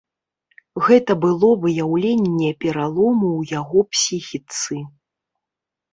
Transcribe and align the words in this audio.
Гэта 0.85 1.11
было 1.25 1.49
выяўленне 1.65 2.49
пералому 2.65 3.27
ў 3.39 3.41
яго 3.59 3.79
псіхіцы. 3.93 4.75